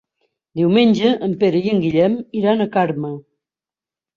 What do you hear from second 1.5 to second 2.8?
i en Guillem iran a